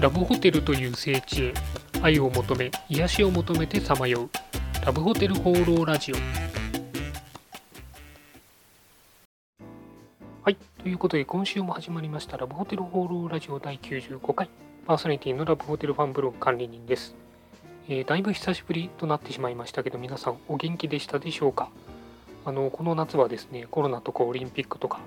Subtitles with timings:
[0.00, 1.54] ラブホテルという聖地へ
[2.00, 4.30] 愛を求め癒しを求めてさまよう。
[4.86, 6.16] ラブホテル放浪ラジオ。
[10.42, 14.48] はいということで今週も始まりましたラブホテル放浪ラジオ第95回。
[14.86, 17.14] パーソナリティのラブホテルファンブログ管理人です、
[17.86, 21.68] えー、だいぶ久しぶりとなってしまいましたけど皆さんお元気でしたでしょうか？
[22.46, 25.00] あのこの夏はですねコロナとかオリンピックとか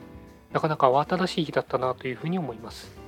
[0.52, 3.02] なかなか慌ただしい日だったなというふうに思います。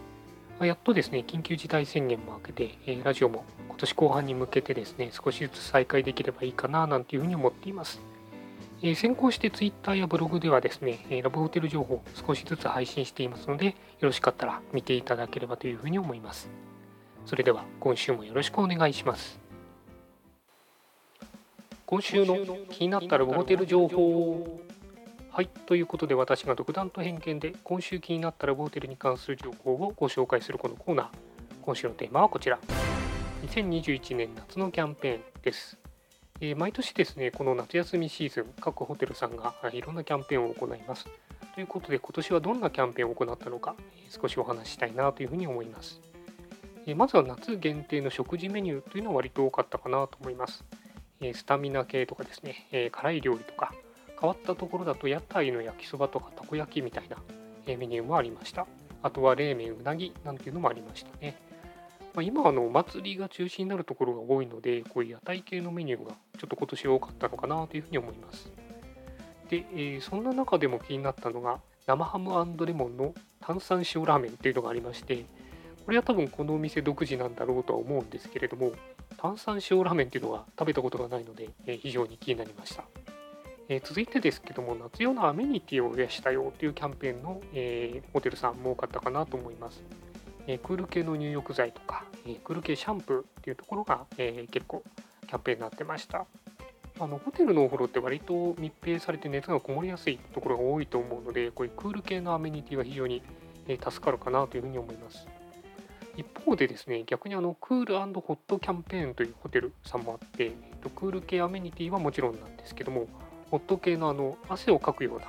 [0.61, 7.99] やっとですね、緊急事態宣言も明けて、えラジオも今年後半に向けてですね、少しずつ再開できればいいかななんていうふうに思っています。
[8.81, 16.49] え先行して Twitter やブログではですね、えラブホテル情報少しずつ配信していますので、よろしかったら見ていただければというふうに思います。
[17.25, 19.39] それでは今週もよろしくお願いします。
[21.85, 22.37] 今週の
[22.71, 24.64] 気になったラブホテル情報
[25.35, 31.07] はい、ということで私が独断と偏見で今週気になったラブホテルに関する情報をご紹介するこのコーナー。
[31.61, 32.57] 今週のテーマはこちら。
[33.45, 35.77] 2021年夏のキャンペーンです。
[36.39, 41.05] えー、毎年ですね、この夏休みシーズン、各ホテルさんがいろんなキャンペーンを行います。
[41.53, 43.75] ということで今年はどんなキャンペーンを行ったのか、
[44.07, 45.99] 少しお話ししたいなというふうに思います。
[46.87, 50.63] えまずは夏限定の食事メニューというのは割と多かったかなと思います。
[51.33, 53.73] スタミナ系とかですね、辛い料理とか、
[54.19, 57.17] 変わったところだと屋台の焼きそばとかたこ焼きみたいな
[57.67, 58.67] メニューもありました。
[59.05, 61.37] あとは冷麺うなぎなんていうのもありましたね、
[62.15, 68.51] まあ、今あのお祭りが中心になるところが多いのでこういう屋台系のメニューがちょっと今年多かったのかなというふうに思います。
[69.47, 75.23] で、えー、そんな中でも気になったのが生ハムレモンの炭酸塩ラーメンっていうのがありまして
[75.85, 78.71] これは多分このお店独自なんだろうとは思うんですけれども
[79.17, 82.85] 炭酸塩ラーメンっていうのは食べたことがないので、えー、非常に気になりました。
[83.67, 89.83] え、続いてですけども、夏用のアメニティを増やしたよというキャンペーンの、えー、ホテルさんも多かったかなと思います。
[90.45, 94.83] えー、クール系の入浴剤とか、えクール系シャンプーっていうところが、え結構
[95.27, 96.27] キャンペーンになってました。
[96.99, 103.23] あのホテルのお風呂って割と密閉されて熱がこもりやすいところが多いと思うので、こういうクール系のアメニティは非常に、
[103.67, 105.27] え助かるかなというふうに思います。
[106.17, 110.51] 一方でですね、逆にあのクールホットキャンペーンというホテルさんもあって、えっ
[110.81, 113.07] と、クール系アメニティはもちろんなんですけども、
[113.55, 115.27] ホット系のあの汗をかくような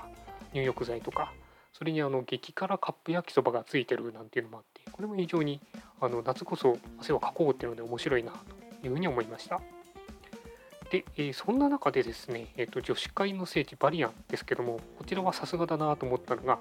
[0.52, 1.32] 入浴剤とか
[1.72, 5.60] それにあの激辛カップ焼きそばがついてるなんていうのもあってこれも非常に
[6.00, 8.38] あの夏こそ汗をかこうっていうので面白いなと
[8.84, 9.60] いうふうに思いました。
[10.90, 16.58] で、えー、そんな中でですね、えーと、女子会の聖地バリアンですけどもこちらはさすがだなと思ったのが、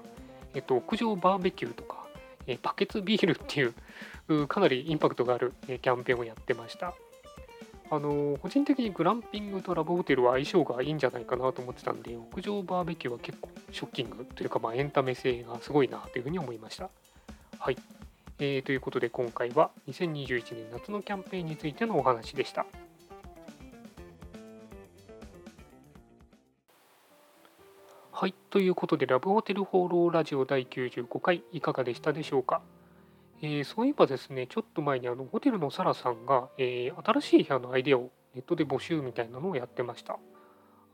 [0.54, 2.06] えーと、屋上バーベキューとか、
[2.46, 3.64] えー、バケツビールってい
[4.36, 6.94] うかなりインパクトがある、キャンペーンをやってました。
[7.88, 16.90] あの個人的にグランピングとラブホテルは相性がいいんじゃないかなと思ってたんで屋上バーベキューは結構ショッキングというか、まあ、エンタメ性がすごいなというふうに思いました。
[17.58, 17.76] はい、
[18.38, 22.66] えー、ということで今回は2021年夏のキャンペーンについてのお話でした。
[28.10, 32.62] はい、ということでラブホテル放浪ラジオ第95回いかがでしたでしょうか？
[33.42, 40.18] えー、そういえばですね、ちょっと前にあのホテルのサラさんが、えー、新しい部屋のアイデアをネットで募集みたいなのをやってました。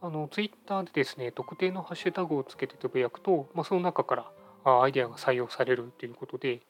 [0.00, 4.26] あのツイッターでですね、特定のハッシュタグをつけてつぶやくと、まあ、その中から
[4.64, 6.60] あアイデアが採用されるということで、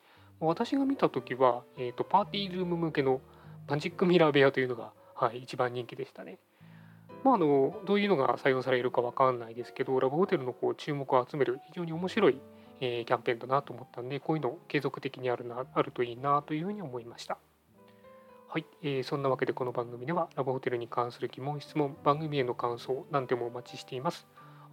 [0.41, 3.21] 私が見たときは、えーと、パーティールーム向けの
[3.69, 6.39] マジックミラー部屋というのが、はい、一番人気でしたね。
[7.25, 12.39] まあ、あのどういうのが採用されるかわかんないですけど、ラブホテルのこう注目を集める非常に面白い
[12.85, 17.39] えー、キャンペーンだなと思ったんで、こういうの継続的にあるなあるといいなというふうに思いました。
[18.49, 24.27] はい、えー、そんなわけでこの番組ではラブホテルに関する疑問、質問、番組への感想、何でもお待ちしています。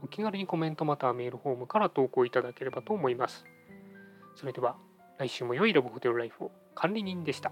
[0.03, 3.45] お気軽にコメントまたはメールフォームから投稿いただければと思います。
[4.35, 4.75] それでは
[5.19, 7.51] 来週も良いラブホテルライフを管理人でした。